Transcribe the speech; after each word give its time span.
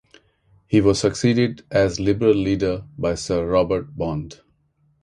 He 0.65 0.81
was 0.81 0.99
succeeded 0.99 1.63
as 1.69 1.99
Liberal 1.99 2.33
leader 2.33 2.87
by 2.97 3.13
Sir 3.13 3.45
Robert 3.45 3.95
Bond. 3.95 4.41